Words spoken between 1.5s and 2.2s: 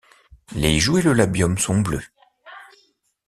sont bleus.